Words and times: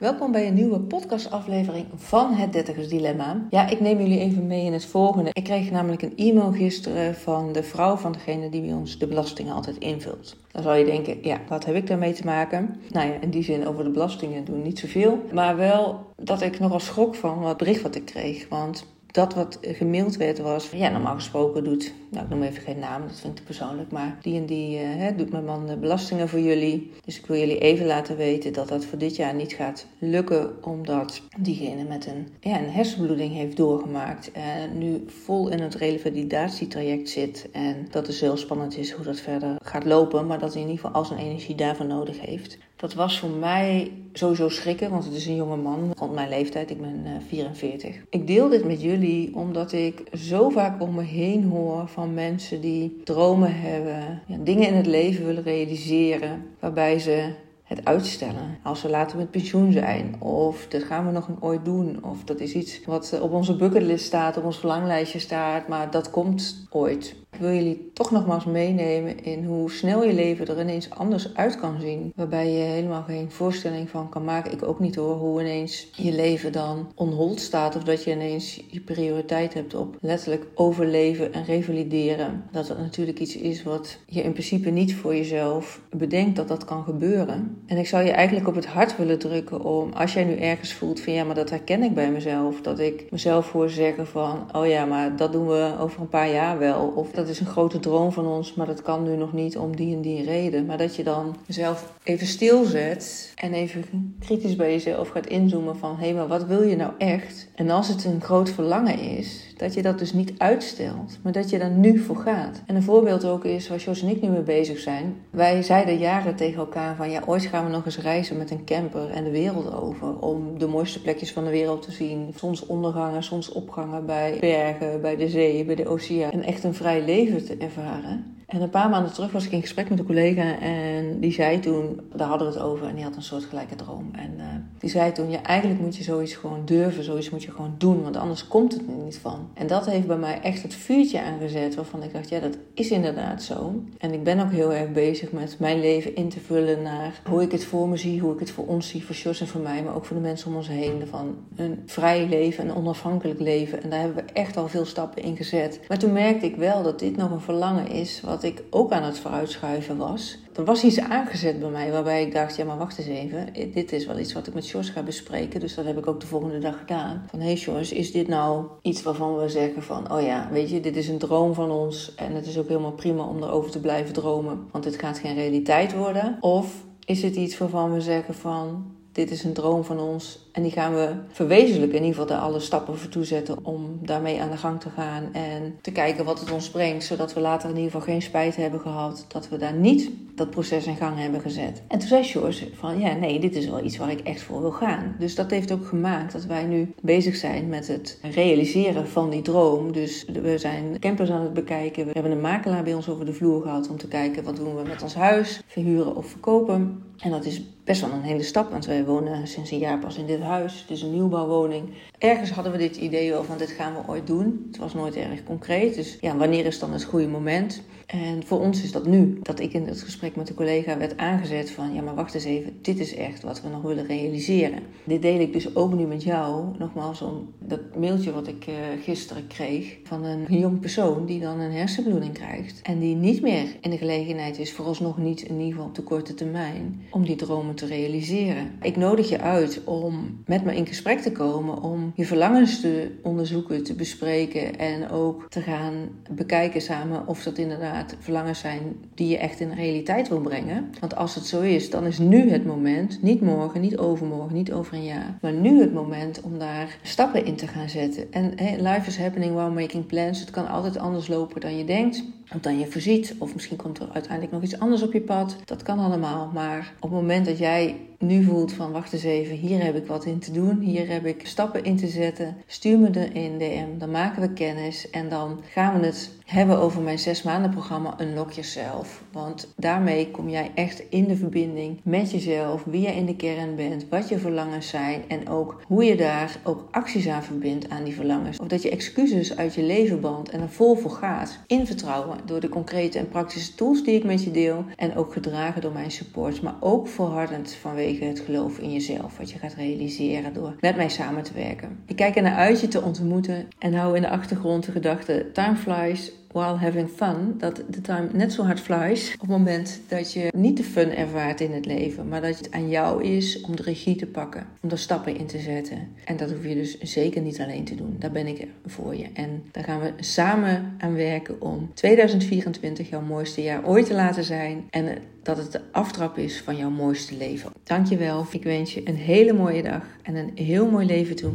Welkom 0.00 0.32
bij 0.32 0.46
een 0.46 0.54
nieuwe 0.54 0.80
podcastaflevering 0.80 1.86
van 1.94 2.32
Het 2.32 2.52
Dertigers 2.52 2.88
Dilemma. 2.88 3.46
Ja, 3.50 3.68
ik 3.68 3.80
neem 3.80 3.98
jullie 3.98 4.18
even 4.18 4.46
mee 4.46 4.64
in 4.64 4.72
het 4.72 4.84
volgende. 4.84 5.30
Ik 5.32 5.44
kreeg 5.44 5.70
namelijk 5.70 6.02
een 6.02 6.16
e-mail 6.16 6.52
gisteren 6.52 7.14
van 7.14 7.52
de 7.52 7.62
vrouw 7.62 7.96
van 7.96 8.12
degene 8.12 8.48
die 8.48 8.60
bij 8.60 8.72
ons 8.72 8.98
de 8.98 9.06
belastingen 9.06 9.54
altijd 9.54 9.78
invult. 9.78 10.36
Dan 10.52 10.62
zou 10.62 10.76
je 10.76 10.84
denken, 10.84 11.18
ja, 11.22 11.40
wat 11.48 11.64
heb 11.64 11.74
ik 11.74 11.86
daarmee 11.86 12.12
te 12.12 12.24
maken? 12.24 12.80
Nou 12.90 13.08
ja, 13.08 13.20
in 13.20 13.30
die 13.30 13.42
zin 13.42 13.66
over 13.66 13.84
de 13.84 13.90
belastingen 13.90 14.44
doen 14.44 14.62
niet 14.62 14.78
zoveel. 14.78 15.24
Maar 15.32 15.56
wel 15.56 16.12
dat 16.16 16.40
ik 16.40 16.58
nogal 16.58 16.80
schrok 16.80 17.14
van 17.14 17.40
wat 17.40 17.56
bericht 17.56 17.82
wat 17.82 17.94
ik 17.94 18.04
kreeg. 18.04 18.48
Want 18.48 18.86
dat 19.10 19.34
wat 19.34 19.58
gemaild 19.62 20.16
werd 20.16 20.38
was, 20.38 20.70
ja, 20.70 20.88
normaal 20.88 21.14
gesproken 21.14 21.64
doet, 21.64 21.92
nou 22.10 22.24
ik 22.24 22.30
noem 22.30 22.42
even 22.42 22.62
geen 22.62 22.78
naam, 22.78 23.02
dat 23.06 23.20
vind 23.20 23.38
ik 23.38 23.44
persoonlijk, 23.44 23.90
maar 23.90 24.18
die 24.22 24.36
en 24.36 24.46
die 24.46 24.80
uh, 24.80 24.84
hè, 24.84 25.14
doet 25.14 25.30
mijn 25.30 25.44
man 25.44 25.66
de 25.66 25.76
belastingen 25.76 26.28
voor 26.28 26.40
jullie. 26.40 26.90
Dus 27.04 27.18
ik 27.18 27.26
wil 27.26 27.36
jullie 27.36 27.58
even 27.58 27.86
laten 27.86 28.16
weten 28.16 28.52
dat 28.52 28.68
dat 28.68 28.84
voor 28.84 28.98
dit 28.98 29.16
jaar 29.16 29.34
niet 29.34 29.52
gaat 29.52 29.86
lukken, 29.98 30.64
omdat 30.64 31.22
diegene 31.38 31.84
met 31.84 32.06
een, 32.06 32.28
ja, 32.40 32.58
een 32.58 32.70
hersenbloeding 32.70 33.32
heeft 33.32 33.56
doorgemaakt 33.56 34.32
en 34.32 34.78
nu 34.78 35.04
vol 35.06 35.48
in 35.48 35.60
het 35.60 35.74
revalidatietraject 35.74 37.08
zit. 37.08 37.48
En 37.52 37.86
dat 37.90 38.06
het 38.06 38.16
heel 38.16 38.36
spannend 38.36 38.76
is 38.76 38.92
hoe 38.92 39.04
dat 39.04 39.20
verder 39.20 39.56
gaat 39.64 39.84
lopen, 39.84 40.26
maar 40.26 40.38
dat 40.38 40.52
hij 40.52 40.62
in 40.62 40.68
ieder 40.68 40.84
geval 40.84 41.00
al 41.00 41.06
zijn 41.06 41.20
energie 41.20 41.54
daarvoor 41.54 41.86
nodig 41.86 42.20
heeft. 42.20 42.58
Dat 42.76 42.94
was 42.94 43.18
voor 43.18 43.30
mij 43.30 43.92
sowieso 44.12 44.48
schrikken, 44.48 44.90
want 44.90 45.04
het 45.04 45.14
is 45.14 45.26
een 45.26 45.34
jonge 45.34 45.56
man 45.56 45.92
rond 45.98 46.14
mijn 46.14 46.28
leeftijd. 46.28 46.70
Ik 46.70 46.80
ben 46.80 47.22
44. 47.28 47.90
Eh, 47.90 48.00
ik 48.10 48.26
deel 48.26 48.48
dit 48.48 48.64
met 48.64 48.82
jullie 48.82 48.99
omdat 49.34 49.72
ik 49.72 50.02
zo 50.12 50.48
vaak 50.48 50.82
om 50.82 50.94
me 50.94 51.02
heen 51.02 51.44
hoor 51.44 51.88
van 51.88 52.14
mensen 52.14 52.60
die 52.60 53.00
dromen 53.04 53.60
hebben, 53.60 54.22
dingen 54.44 54.68
in 54.68 54.74
het 54.74 54.86
leven 54.86 55.26
willen 55.26 55.42
realiseren, 55.42 56.46
waarbij 56.58 56.98
ze 56.98 57.32
het 57.64 57.84
uitstellen. 57.84 58.58
Als 58.62 58.82
we 58.82 58.88
later 58.88 59.16
met 59.16 59.30
pensioen 59.30 59.72
zijn, 59.72 60.16
of 60.18 60.66
dat 60.68 60.82
gaan 60.82 61.06
we 61.06 61.12
nog 61.12 61.28
ooit 61.40 61.64
doen, 61.64 62.04
of 62.04 62.24
dat 62.24 62.40
is 62.40 62.54
iets 62.54 62.84
wat 62.84 63.20
op 63.20 63.32
onze 63.32 63.56
bucketlist 63.56 64.04
staat, 64.04 64.36
op 64.36 64.44
ons 64.44 64.58
verlanglijstje 64.58 65.18
staat, 65.18 65.68
maar 65.68 65.90
dat 65.90 66.10
komt 66.10 66.66
ooit. 66.70 67.16
Ik 67.32 67.38
wil 67.38 67.54
jullie 67.54 67.90
toch 67.92 68.10
nogmaals 68.10 68.44
meenemen 68.44 69.24
in 69.24 69.44
hoe 69.44 69.70
snel 69.70 70.04
je 70.04 70.12
leven 70.12 70.46
er 70.46 70.60
ineens 70.60 70.90
anders 70.90 71.34
uit 71.34 71.60
kan 71.60 71.80
zien. 71.80 72.12
Waarbij 72.16 72.52
je 72.52 72.58
helemaal 72.58 73.02
geen 73.02 73.30
voorstelling 73.30 73.90
van 73.90 74.08
kan 74.08 74.24
maken. 74.24 74.52
Ik 74.52 74.62
ook 74.62 74.80
niet 74.80 74.94
hoor 74.94 75.14
hoe 75.14 75.40
ineens 75.40 75.88
je 75.96 76.12
leven 76.12 76.52
dan 76.52 76.92
onhold 76.94 77.40
staat. 77.40 77.76
Of 77.76 77.82
dat 77.82 78.04
je 78.04 78.10
ineens 78.10 78.64
je 78.70 78.80
prioriteit 78.80 79.54
hebt 79.54 79.74
op 79.74 79.96
letterlijk 80.00 80.46
overleven 80.54 81.32
en 81.32 81.44
revalideren. 81.44 82.44
Dat 82.52 82.66
dat 82.66 82.78
natuurlijk 82.78 83.18
iets 83.18 83.36
is 83.36 83.62
wat 83.62 83.98
je 84.06 84.22
in 84.22 84.32
principe 84.32 84.70
niet 84.70 84.94
voor 84.94 85.14
jezelf 85.14 85.80
bedenkt 85.90 86.36
dat 86.36 86.48
dat 86.48 86.64
kan 86.64 86.84
gebeuren. 86.84 87.62
En 87.66 87.76
ik 87.76 87.86
zou 87.86 88.04
je 88.04 88.10
eigenlijk 88.10 88.48
op 88.48 88.54
het 88.54 88.66
hart 88.66 88.96
willen 88.96 89.18
drukken 89.18 89.64
om, 89.64 89.92
als 89.92 90.12
jij 90.12 90.24
nu 90.24 90.36
ergens 90.36 90.72
voelt 90.72 91.00
van 91.00 91.12
ja, 91.12 91.24
maar 91.24 91.34
dat 91.34 91.50
herken 91.50 91.82
ik 91.82 91.94
bij 91.94 92.10
mezelf. 92.10 92.60
Dat 92.60 92.78
ik 92.78 93.06
mezelf 93.10 93.52
hoor 93.52 93.70
zeggen 93.70 94.06
van, 94.06 94.48
oh 94.52 94.66
ja, 94.66 94.84
maar 94.84 95.16
dat 95.16 95.32
doen 95.32 95.46
we 95.46 95.74
over 95.80 96.00
een 96.00 96.08
paar 96.08 96.30
jaar 96.30 96.58
wel. 96.58 96.92
Of 96.94 97.12
dat 97.20 97.28
is 97.28 97.40
een 97.40 97.46
grote 97.46 97.80
droom 97.80 98.12
van 98.12 98.26
ons, 98.26 98.54
maar 98.54 98.66
dat 98.66 98.82
kan 98.82 99.02
nu 99.02 99.16
nog 99.16 99.32
niet 99.32 99.56
om 99.58 99.76
die 99.76 99.94
en 99.94 100.00
die 100.00 100.24
reden. 100.24 100.66
Maar 100.66 100.78
dat 100.78 100.96
je 100.96 101.04
dan 101.04 101.36
jezelf 101.46 101.92
even 102.02 102.26
stilzet 102.26 103.32
en 103.36 103.52
even 103.52 104.14
kritisch 104.20 104.56
bij 104.56 104.70
jezelf 104.70 105.08
gaat 105.08 105.26
inzoomen 105.26 105.76
van 105.76 105.96
hé, 105.96 106.04
hey, 106.04 106.14
maar 106.14 106.28
wat 106.28 106.46
wil 106.46 106.62
je 106.62 106.76
nou 106.76 106.92
echt? 106.98 107.48
En 107.54 107.70
als 107.70 107.88
het 107.88 108.04
een 108.04 108.20
groot 108.20 108.50
verlangen 108.50 108.98
is, 108.98 109.50
dat 109.60 109.74
je 109.74 109.82
dat 109.82 109.98
dus 109.98 110.12
niet 110.12 110.32
uitstelt, 110.38 111.18
maar 111.22 111.32
dat 111.32 111.50
je 111.50 111.58
daar 111.58 111.70
nu 111.70 111.98
voor 111.98 112.16
gaat. 112.16 112.62
En 112.66 112.76
een 112.76 112.82
voorbeeld 112.82 113.24
ook 113.24 113.44
is 113.44 113.68
waar 113.68 113.78
Jos 113.78 114.02
en 114.02 114.08
ik 114.08 114.22
nu 114.22 114.28
mee 114.28 114.42
bezig 114.42 114.78
zijn. 114.78 115.16
Wij 115.30 115.62
zeiden 115.62 115.98
jaren 115.98 116.36
tegen 116.36 116.58
elkaar 116.58 116.96
van 116.96 117.10
ja, 117.10 117.22
ooit 117.26 117.42
gaan 117.42 117.64
we 117.64 117.70
nog 117.70 117.84
eens 117.84 117.98
reizen 117.98 118.36
met 118.36 118.50
een 118.50 118.64
camper 118.64 119.10
en 119.10 119.24
de 119.24 119.30
wereld 119.30 119.72
over. 119.72 120.18
Om 120.18 120.58
de 120.58 120.66
mooiste 120.66 121.00
plekjes 121.00 121.32
van 121.32 121.44
de 121.44 121.50
wereld 121.50 121.82
te 121.82 121.92
zien. 121.92 122.32
Zonsondergangen, 122.36 123.22
zonsopgangen 123.22 124.06
bij 124.06 124.36
bergen, 124.40 125.00
bij 125.00 125.16
de 125.16 125.28
zee, 125.28 125.64
bij 125.64 125.74
de 125.74 125.88
oceaan. 125.88 126.30
En 126.30 126.42
echt 126.42 126.64
een 126.64 126.74
vrij 126.74 127.00
leven 127.10 127.44
te 127.44 127.56
ervaren. 127.56 128.36
En 128.50 128.62
een 128.62 128.70
paar 128.70 128.88
maanden 128.88 129.12
terug 129.12 129.32
was 129.32 129.44
ik 129.44 129.52
in 129.52 129.60
gesprek 129.60 129.88
met 129.88 129.98
een 129.98 130.06
collega 130.06 130.58
en 130.58 131.20
die 131.20 131.32
zei 131.32 131.60
toen, 131.60 132.00
daar 132.14 132.28
hadden 132.28 132.48
we 132.48 132.54
het 132.54 132.62
over 132.62 132.86
en 132.86 132.94
die 132.94 133.04
had 133.04 133.16
een 133.16 133.22
soort 133.22 133.44
gelijke 133.44 133.74
droom. 133.74 134.10
En 134.12 134.32
uh, 134.36 134.44
die 134.78 134.90
zei 134.90 135.12
toen, 135.12 135.30
ja 135.30 135.42
eigenlijk 135.42 135.80
moet 135.80 135.96
je 135.96 136.02
zoiets 136.02 136.34
gewoon 136.34 136.64
durven, 136.64 137.04
zoiets 137.04 137.30
moet 137.30 137.42
je 137.42 137.50
gewoon 137.50 137.74
doen, 137.78 138.02
want 138.02 138.16
anders 138.16 138.48
komt 138.48 138.72
het 138.72 138.82
er 138.86 139.04
niet 139.04 139.18
van. 139.18 139.48
En 139.54 139.66
dat 139.66 139.86
heeft 139.86 140.06
bij 140.06 140.16
mij 140.16 140.40
echt 140.40 140.62
het 140.62 140.74
vuurtje 140.74 141.22
aangezet 141.22 141.74
waarvan 141.74 142.02
ik 142.02 142.12
dacht, 142.12 142.28
ja 142.28 142.40
dat 142.40 142.58
is 142.74 142.90
inderdaad 142.90 143.42
zo. 143.42 143.82
En 143.98 144.12
ik 144.12 144.24
ben 144.24 144.40
ook 144.40 144.50
heel 144.50 144.72
erg 144.72 144.92
bezig 144.92 145.32
met 145.32 145.56
mijn 145.58 145.80
leven 145.80 146.14
in 146.14 146.28
te 146.28 146.40
vullen 146.40 146.82
naar 146.82 147.20
hoe 147.28 147.42
ik 147.42 147.52
het 147.52 147.64
voor 147.64 147.88
me 147.88 147.96
zie, 147.96 148.20
hoe 148.20 148.32
ik 148.32 148.40
het 148.40 148.50
voor 148.50 148.66
ons 148.66 148.88
zie, 148.88 149.04
voor 149.04 149.14
Jos 149.14 149.40
en 149.40 149.48
voor 149.48 149.60
mij, 149.60 149.82
maar 149.82 149.94
ook 149.94 150.04
voor 150.04 150.16
de 150.16 150.22
mensen 150.22 150.50
om 150.50 150.56
ons 150.56 150.68
heen. 150.68 151.06
Van 151.06 151.36
een 151.56 151.82
vrij 151.86 152.26
leven, 152.28 152.68
een 152.68 152.76
onafhankelijk 152.76 153.40
leven. 153.40 153.82
En 153.82 153.90
daar 153.90 154.00
hebben 154.00 154.24
we 154.24 154.32
echt 154.32 154.56
al 154.56 154.68
veel 154.68 154.84
stappen 154.84 155.22
in 155.22 155.36
gezet. 155.36 155.80
Maar 155.88 155.98
toen 155.98 156.12
merkte 156.12 156.46
ik 156.46 156.56
wel 156.56 156.82
dat 156.82 156.98
dit 156.98 157.16
nog 157.16 157.30
een 157.30 157.40
verlangen 157.40 157.88
is 157.88 158.20
wat 158.24 158.39
ik 158.42 158.62
ook 158.70 158.92
aan 158.92 159.02
het 159.02 159.18
vooruitschuiven 159.18 159.96
was. 159.96 160.38
Er 160.54 160.64
was 160.64 160.84
iets 160.84 161.00
aangezet 161.00 161.60
bij 161.60 161.68
mij 161.68 161.92
waarbij 161.92 162.22
ik 162.22 162.32
dacht, 162.32 162.56
ja 162.56 162.64
maar 162.64 162.78
wacht 162.78 162.98
eens 162.98 163.08
even, 163.08 163.52
dit 163.72 163.92
is 163.92 164.06
wel 164.06 164.18
iets 164.18 164.32
wat 164.32 164.46
ik 164.46 164.54
met 164.54 164.68
Jos 164.68 164.88
ga 164.88 165.02
bespreken. 165.02 165.60
Dus 165.60 165.74
dat 165.74 165.84
heb 165.84 165.98
ik 165.98 166.06
ook 166.06 166.20
de 166.20 166.26
volgende 166.26 166.58
dag 166.58 166.78
gedaan. 166.78 167.26
Van 167.30 167.40
hey 167.40 167.54
Jos, 167.54 167.92
is 167.92 168.12
dit 168.12 168.28
nou 168.28 168.66
iets 168.82 169.02
waarvan 169.02 169.36
we 169.36 169.48
zeggen 169.48 169.82
van, 169.82 170.12
oh 170.12 170.22
ja, 170.22 170.48
weet 170.52 170.70
je, 170.70 170.80
dit 170.80 170.96
is 170.96 171.08
een 171.08 171.18
droom 171.18 171.54
van 171.54 171.70
ons 171.70 172.14
en 172.14 172.34
het 172.34 172.46
is 172.46 172.58
ook 172.58 172.68
helemaal 172.68 172.92
prima 172.92 173.24
om 173.24 173.42
erover 173.42 173.70
te 173.70 173.80
blijven 173.80 174.12
dromen, 174.12 174.68
want 174.70 174.84
dit 174.84 174.98
gaat 174.98 175.18
geen 175.18 175.34
realiteit 175.34 175.94
worden? 175.94 176.36
Of 176.40 176.84
is 177.04 177.22
het 177.22 177.36
iets 177.36 177.58
waarvan 177.58 177.92
we 177.92 178.00
zeggen 178.00 178.34
van, 178.34 178.84
dit 179.12 179.30
is 179.30 179.44
een 179.44 179.52
droom 179.52 179.84
van 179.84 179.98
ons 179.98 180.49
en 180.52 180.62
die 180.62 180.72
gaan 180.72 180.94
we 180.94 181.12
verwezenlijken. 181.28 181.98
In 181.98 182.04
ieder 182.04 182.20
geval 182.20 182.36
daar 182.36 182.46
alle 182.46 182.60
stappen 182.60 182.98
voor 182.98 183.10
toezetten 183.10 183.64
om 183.64 183.98
daarmee 184.02 184.40
aan 184.40 184.50
de 184.50 184.56
gang 184.56 184.80
te 184.80 184.90
gaan. 184.90 185.28
En 185.32 185.78
te 185.80 185.92
kijken 185.92 186.24
wat 186.24 186.40
het 186.40 186.52
ons 186.52 186.70
brengt. 186.70 187.04
Zodat 187.04 187.34
we 187.34 187.40
later 187.40 187.68
in 187.68 187.76
ieder 187.76 187.90
geval 187.90 188.06
geen 188.06 188.22
spijt 188.22 188.56
hebben 188.56 188.80
gehad 188.80 189.24
dat 189.28 189.48
we 189.48 189.56
daar 189.56 189.74
niet 189.74 190.10
dat 190.34 190.50
proces 190.50 190.86
in 190.86 190.96
gang 190.96 191.18
hebben 191.18 191.40
gezet. 191.40 191.82
En 191.88 191.98
toen 191.98 192.08
zei 192.08 192.24
George 192.24 192.68
van 192.74 193.00
ja, 193.00 193.14
nee, 193.14 193.40
dit 193.40 193.56
is 193.56 193.68
wel 193.68 193.84
iets 193.84 193.96
waar 193.96 194.10
ik 194.10 194.20
echt 194.20 194.42
voor 194.42 194.60
wil 194.60 194.70
gaan. 194.70 195.16
Dus 195.18 195.34
dat 195.34 195.50
heeft 195.50 195.72
ook 195.72 195.86
gemaakt 195.86 196.32
dat 196.32 196.44
wij 196.44 196.64
nu 196.64 196.92
bezig 197.02 197.36
zijn 197.36 197.68
met 197.68 197.88
het 197.88 198.18
realiseren 198.34 199.08
van 199.08 199.30
die 199.30 199.42
droom. 199.42 199.92
Dus 199.92 200.24
we 200.32 200.58
zijn 200.58 200.98
campers 200.98 201.30
aan 201.30 201.42
het 201.42 201.54
bekijken. 201.54 202.06
We 202.06 202.10
hebben 202.12 202.32
een 202.32 202.40
makelaar 202.40 202.82
bij 202.82 202.94
ons 202.94 203.08
over 203.08 203.24
de 203.24 203.32
vloer 203.32 203.62
gehad 203.62 203.88
om 203.88 203.96
te 203.96 204.08
kijken 204.08 204.44
wat 204.44 204.56
doen 204.56 204.76
we 204.76 204.82
met 204.82 205.02
ons 205.02 205.14
huis. 205.14 205.62
Verhuren 205.66 206.16
of 206.16 206.26
verkopen. 206.26 207.02
En 207.18 207.30
dat 207.30 207.44
is 207.44 207.62
best 207.84 208.00
wel 208.00 208.10
een 208.10 208.22
hele 208.22 208.42
stap, 208.42 208.70
want 208.70 208.86
wij 208.86 209.04
wonen 209.04 209.48
sinds 209.48 209.70
een 209.70 209.78
jaar 209.78 209.98
pas 209.98 210.16
in 210.16 210.26
dit 210.26 210.39
huis. 210.42 210.80
Het 210.80 210.90
is 210.90 211.02
een 211.02 211.12
nieuwbouwwoning. 211.12 211.88
Ergens 212.18 212.50
hadden 212.50 212.72
we 212.72 212.78
dit 212.78 212.96
idee 212.96 213.30
wel 213.30 213.44
van 213.44 213.58
dit 213.58 213.70
gaan 213.70 213.94
we 213.94 214.12
ooit 214.12 214.26
doen. 214.26 214.66
Het 214.66 214.76
was 214.76 214.94
nooit 214.94 215.16
erg 215.16 215.44
concreet. 215.44 215.94
Dus 215.94 216.18
ja, 216.20 216.36
wanneer 216.36 216.66
is 216.66 216.78
dan 216.78 216.92
het 216.92 217.04
goede 217.04 217.28
moment? 217.28 217.82
En 218.06 218.46
voor 218.46 218.60
ons 218.60 218.82
is 218.82 218.92
dat 218.92 219.06
nu. 219.06 219.38
Dat 219.42 219.60
ik 219.60 219.72
in 219.72 219.86
het 219.86 220.02
gesprek 220.02 220.36
met 220.36 220.46
de 220.46 220.54
collega 220.54 220.98
werd 220.98 221.16
aangezet 221.16 221.70
van 221.70 221.94
ja, 221.94 222.02
maar 222.02 222.14
wacht 222.14 222.34
eens 222.34 222.44
even, 222.44 222.78
dit 222.82 223.00
is 223.00 223.14
echt 223.14 223.42
wat 223.42 223.62
we 223.62 223.68
nog 223.68 223.82
willen 223.82 224.06
realiseren. 224.06 224.82
Dit 225.04 225.22
deel 225.22 225.40
ik 225.40 225.52
dus 225.52 225.76
ook 225.76 225.92
nu 225.92 226.06
met 226.06 226.22
jou. 226.22 226.64
Nogmaals 226.78 227.22
om 227.22 227.52
dat 227.58 227.96
mailtje 227.96 228.32
wat 228.32 228.46
ik 228.46 228.66
uh, 228.68 228.74
gisteren 229.02 229.46
kreeg 229.46 229.98
van 230.04 230.24
een 230.24 230.46
jong 230.48 230.80
persoon 230.80 231.26
die 231.26 231.40
dan 231.40 231.60
een 231.60 231.72
hersenbloeding 231.72 232.32
krijgt. 232.32 232.80
En 232.82 232.98
die 232.98 233.14
niet 233.14 233.42
meer 233.42 233.76
in 233.80 233.90
de 233.90 233.98
gelegenheid 233.98 234.58
is, 234.58 234.72
vooralsnog 234.72 235.18
niet 235.18 235.42
in 235.42 235.54
ieder 235.54 235.72
geval 235.72 235.86
op 235.86 235.94
de 235.94 236.02
korte 236.02 236.34
termijn, 236.34 237.02
om 237.10 237.24
die 237.24 237.36
dromen 237.36 237.74
te 237.74 237.86
realiseren. 237.86 238.78
Ik 238.82 238.96
nodig 238.96 239.28
je 239.28 239.40
uit 239.40 239.84
om 239.84 240.29
met 240.46 240.64
me 240.64 240.76
in 240.76 240.86
gesprek 240.86 241.20
te 241.20 241.32
komen, 241.32 241.82
om 241.82 242.12
je 242.14 242.24
verlangens 242.24 242.80
te 242.80 243.10
onderzoeken, 243.22 243.84
te 243.84 243.94
bespreken 243.94 244.78
en 244.78 245.10
ook 245.10 245.46
te 245.48 245.60
gaan 245.60 245.94
bekijken 246.30 246.80
samen 246.80 247.26
of 247.26 247.42
dat 247.42 247.58
inderdaad 247.58 248.16
verlangens 248.18 248.58
zijn 248.58 248.80
die 249.14 249.28
je 249.28 249.38
echt 249.38 249.60
in 249.60 249.68
de 249.68 249.74
realiteit 249.74 250.28
wil 250.28 250.40
brengen. 250.40 250.90
Want 251.00 251.16
als 251.16 251.34
het 251.34 251.46
zo 251.46 251.60
is, 251.60 251.90
dan 251.90 252.06
is 252.06 252.18
nu 252.18 252.50
het 252.50 252.66
moment, 252.66 253.22
niet 253.22 253.40
morgen, 253.40 253.80
niet 253.80 253.98
overmorgen, 253.98 254.54
niet 254.54 254.72
over 254.72 254.94
een 254.94 255.04
jaar, 255.04 255.38
maar 255.40 255.52
nu 255.52 255.80
het 255.80 255.92
moment 255.92 256.40
om 256.40 256.58
daar 256.58 256.98
stappen 257.02 257.44
in 257.44 257.56
te 257.56 257.66
gaan 257.66 257.88
zetten. 257.88 258.32
En 258.32 258.52
hey, 258.56 258.76
life 258.76 259.06
is 259.06 259.18
happening 259.18 259.54
while 259.54 259.70
making 259.70 260.06
plans. 260.06 260.40
Het 260.40 260.50
kan 260.50 260.68
altijd 260.68 260.98
anders 260.98 261.28
lopen 261.28 261.60
dan 261.60 261.76
je 261.76 261.84
denkt 261.84 262.24
of 262.54 262.60
dan 262.60 262.78
je 262.78 262.86
voorziet. 262.86 263.34
Of 263.38 263.54
misschien 263.54 263.76
komt 263.76 263.98
er 263.98 264.08
uiteindelijk 264.12 264.52
nog 264.52 264.62
iets 264.62 264.78
anders 264.78 265.02
op 265.02 265.12
je 265.12 265.20
pad. 265.20 265.56
Dat 265.64 265.82
kan 265.82 265.98
allemaal. 265.98 266.50
Maar 266.54 266.92
op 267.00 267.10
het 267.10 267.20
moment 267.20 267.46
dat 267.46 267.58
jij 267.58 267.96
nu 268.20 268.44
voelt 268.44 268.72
van 268.72 268.92
wacht 268.92 269.12
eens 269.12 269.22
even, 269.22 269.56
hier 269.56 269.82
heb 269.82 269.96
ik 269.96 270.06
wat 270.06 270.24
in 270.24 270.38
te 270.38 270.52
doen. 270.52 270.80
Hier 270.80 271.08
heb 271.08 271.26
ik 271.26 271.46
stappen 271.46 271.84
in 271.84 271.96
te 271.96 272.06
zetten. 272.06 272.56
Stuur 272.66 272.98
me 272.98 273.10
de 273.10 273.28
in 273.28 273.58
DM. 273.58 273.98
Dan 273.98 274.10
maken 274.10 274.42
we 274.42 274.52
kennis. 274.52 275.10
En 275.10 275.28
dan 275.28 275.60
gaan 275.72 276.00
we 276.00 276.06
het 276.06 276.30
hebben 276.44 276.78
over 276.78 277.02
mijn 277.02 277.18
zes 277.18 277.42
maanden 277.42 277.70
programma 277.70 278.20
Unlock 278.20 278.50
Yourself. 278.50 279.22
Want 279.32 279.72
daarmee 279.76 280.30
kom 280.30 280.48
jij 280.48 280.70
echt 280.74 281.02
in 281.10 281.24
de 281.24 281.36
verbinding 281.36 282.00
met 282.02 282.30
jezelf. 282.30 282.84
Wie 282.84 283.00
je 283.00 283.14
in 283.14 283.26
de 283.26 283.36
kern 283.36 283.76
bent. 283.76 284.06
Wat 284.08 284.28
je 284.28 284.38
verlangens 284.38 284.88
zijn. 284.88 285.22
En 285.28 285.48
ook 285.48 285.82
hoe 285.86 286.04
je 286.04 286.16
daar 286.16 286.56
ook 286.64 286.88
acties 286.90 287.28
aan 287.28 287.42
verbindt 287.42 287.90
aan 287.90 288.04
die 288.04 288.14
verlangens. 288.14 288.58
Of 288.58 288.66
dat 288.66 288.82
je 288.82 288.90
excuses 288.90 289.56
uit 289.56 289.74
je 289.74 289.82
leven 289.82 290.20
bandt 290.20 290.50
en 290.50 290.60
er 290.60 290.68
vol 290.68 290.96
voor 290.96 291.10
gaat. 291.10 291.58
In 291.66 291.86
vertrouwen 291.86 292.38
door 292.44 292.60
de 292.60 292.68
concrete 292.68 293.18
en 293.18 293.28
praktische 293.28 293.74
tools 293.74 294.04
die 294.04 294.14
ik 294.14 294.24
met 294.24 294.44
je 294.44 294.50
deel. 294.50 294.84
En 294.96 295.16
ook 295.16 295.32
gedragen 295.32 295.80
door 295.80 295.92
mijn 295.92 296.10
support. 296.10 296.62
Maar 296.62 296.76
ook 296.80 297.08
volhardend 297.08 297.72
vanwege 297.72 298.09
het 298.18 298.40
geloof 298.40 298.78
in 298.78 298.92
jezelf, 298.92 299.38
wat 299.38 299.50
je 299.50 299.58
gaat 299.58 299.74
realiseren 299.74 300.52
door 300.52 300.76
met 300.80 300.96
mij 300.96 301.08
samen 301.08 301.42
te 301.42 301.54
werken. 301.54 301.98
Ik 302.06 302.16
kijk 302.16 302.36
er 302.36 302.42
naar 302.42 302.56
uit 302.56 302.80
je 302.80 302.88
te 302.88 303.02
ontmoeten 303.02 303.68
en 303.78 303.94
hou 303.94 304.16
in 304.16 304.22
de 304.22 304.28
achtergrond 304.28 304.84
de 304.84 304.92
gedachte: 304.92 305.50
time 305.52 305.76
flies 305.76 306.32
while 306.52 306.76
having 306.76 307.08
fun, 307.08 307.54
dat 307.58 307.82
de 307.88 308.00
time 308.00 308.28
net 308.32 308.52
zo 308.52 308.62
hard 308.62 308.80
flies 308.80 309.32
op 309.34 309.40
het 309.40 309.50
moment 309.50 310.00
dat 310.08 310.32
je 310.32 310.52
niet 310.56 310.76
de 310.76 310.84
fun 310.84 311.16
ervaart 311.16 311.60
in 311.60 311.72
het 311.72 311.86
leven, 311.86 312.28
maar 312.28 312.40
dat 312.40 312.58
het 312.58 312.70
aan 312.72 312.88
jou 312.88 313.24
is 313.24 313.60
om 313.60 313.76
de 313.76 313.82
regie 313.82 314.16
te 314.16 314.26
pakken, 314.26 314.66
om 314.80 314.90
er 314.90 314.98
stappen 314.98 315.36
in 315.36 315.46
te 315.46 315.58
zetten. 315.58 316.08
En 316.24 316.36
dat 316.36 316.50
hoef 316.50 316.64
je 316.64 316.74
dus 316.74 316.98
zeker 316.98 317.42
niet 317.42 317.60
alleen 317.60 317.84
te 317.84 317.94
doen. 317.94 318.16
Daar 318.18 318.30
ben 318.30 318.46
ik 318.46 318.66
voor 318.86 319.16
je. 319.16 319.26
En 319.34 319.62
daar 319.70 319.84
gaan 319.84 320.00
we 320.00 320.12
samen 320.20 320.94
aan 320.98 321.14
werken 321.14 321.60
om 321.60 321.90
2024 321.94 323.08
jouw 323.08 323.20
mooiste 323.20 323.62
jaar 323.62 323.86
ooit 323.86 324.06
te 324.06 324.14
laten 324.14 324.44
zijn 324.44 324.84
en 324.90 325.18
dat 325.42 325.56
het 325.56 325.72
de 325.72 325.80
aftrap 325.92 326.38
is 326.38 326.60
van 326.60 326.76
jouw 326.76 326.90
mooiste 326.90 327.36
leven. 327.36 327.72
Dankjewel. 327.84 328.46
Ik 328.50 328.62
wens 328.62 328.94
je 328.94 329.08
een 329.08 329.16
hele 329.16 329.52
mooie 329.52 329.82
dag 329.82 330.06
en 330.22 330.34
een 330.34 330.50
heel 330.54 330.90
mooi 330.90 331.06
leven 331.06 331.36
toe. 331.36 331.52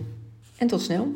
En 0.58 0.68
tot 0.68 0.82
snel. 0.82 1.14